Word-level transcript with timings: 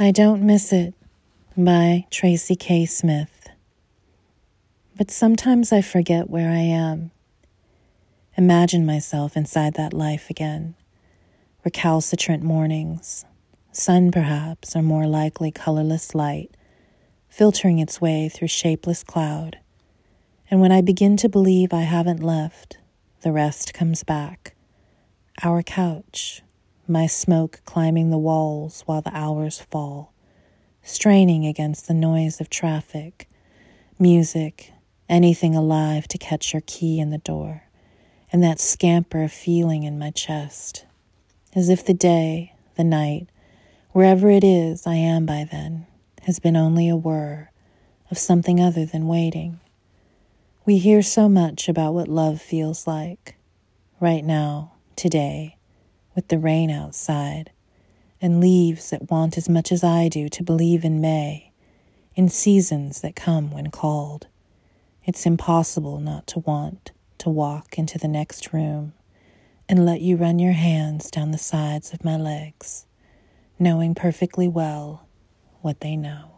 I 0.00 0.12
Don't 0.12 0.46
Miss 0.46 0.72
It 0.72 0.94
by 1.56 2.06
Tracy 2.08 2.54
K. 2.54 2.86
Smith. 2.86 3.48
But 4.96 5.10
sometimes 5.10 5.72
I 5.72 5.80
forget 5.80 6.30
where 6.30 6.50
I 6.50 6.60
am. 6.60 7.10
Imagine 8.36 8.86
myself 8.86 9.36
inside 9.36 9.74
that 9.74 9.92
life 9.92 10.30
again. 10.30 10.76
Recalcitrant 11.64 12.44
mornings, 12.44 13.24
sun 13.72 14.12
perhaps, 14.12 14.76
or 14.76 14.82
more 14.82 15.08
likely 15.08 15.50
colorless 15.50 16.14
light, 16.14 16.56
filtering 17.28 17.80
its 17.80 18.00
way 18.00 18.28
through 18.28 18.46
shapeless 18.46 19.02
cloud. 19.02 19.58
And 20.48 20.60
when 20.60 20.70
I 20.70 20.80
begin 20.80 21.16
to 21.16 21.28
believe 21.28 21.72
I 21.72 21.82
haven't 21.82 22.22
left, 22.22 22.78
the 23.22 23.32
rest 23.32 23.74
comes 23.74 24.04
back. 24.04 24.54
Our 25.42 25.64
couch, 25.64 26.42
my 26.88 27.06
smoke 27.06 27.60
climbing 27.64 28.10
the 28.10 28.18
walls 28.18 28.82
while 28.86 29.02
the 29.02 29.16
hours 29.16 29.60
fall, 29.60 30.12
straining 30.82 31.46
against 31.46 31.86
the 31.86 31.94
noise 31.94 32.40
of 32.40 32.48
traffic, 32.48 33.28
music, 33.98 34.72
anything 35.08 35.54
alive 35.54 36.08
to 36.08 36.18
catch 36.18 36.52
your 36.52 36.62
key 36.66 36.98
in 36.98 37.10
the 37.10 37.18
door, 37.18 37.64
and 38.32 38.42
that 38.42 38.60
scamper 38.60 39.22
of 39.22 39.32
feeling 39.32 39.82
in 39.82 39.98
my 39.98 40.10
chest, 40.10 40.86
as 41.54 41.68
if 41.68 41.84
the 41.84 41.94
day, 41.94 42.54
the 42.76 42.84
night, 42.84 43.28
wherever 43.92 44.30
it 44.30 44.44
is 44.44 44.86
I 44.86 44.94
am 44.94 45.26
by 45.26 45.46
then, 45.50 45.86
has 46.22 46.38
been 46.38 46.56
only 46.56 46.88
a 46.88 46.96
whir 46.96 47.50
of 48.10 48.18
something 48.18 48.60
other 48.60 48.86
than 48.86 49.06
waiting. 49.08 49.60
We 50.64 50.78
hear 50.78 51.02
so 51.02 51.28
much 51.28 51.68
about 51.68 51.94
what 51.94 52.08
love 52.08 52.40
feels 52.40 52.86
like. 52.86 53.36
Right 54.00 54.24
now, 54.24 54.72
today, 54.96 55.57
with 56.18 56.26
the 56.26 56.38
rain 56.40 56.68
outside, 56.68 57.48
and 58.20 58.40
leaves 58.40 58.90
that 58.90 59.08
want 59.08 59.38
as 59.38 59.48
much 59.48 59.70
as 59.70 59.84
I 59.84 60.08
do 60.08 60.28
to 60.30 60.42
believe 60.42 60.84
in 60.84 61.00
May, 61.00 61.52
in 62.16 62.28
seasons 62.28 63.02
that 63.02 63.14
come 63.14 63.52
when 63.52 63.70
called. 63.70 64.26
It's 65.04 65.26
impossible 65.26 66.00
not 66.00 66.26
to 66.26 66.40
want 66.40 66.90
to 67.18 67.30
walk 67.30 67.78
into 67.78 67.98
the 67.98 68.08
next 68.08 68.52
room 68.52 68.94
and 69.68 69.86
let 69.86 70.00
you 70.00 70.16
run 70.16 70.40
your 70.40 70.54
hands 70.54 71.08
down 71.08 71.30
the 71.30 71.38
sides 71.38 71.92
of 71.92 72.04
my 72.04 72.16
legs, 72.16 72.84
knowing 73.56 73.94
perfectly 73.94 74.48
well 74.48 75.06
what 75.60 75.78
they 75.78 75.94
know. 75.94 76.37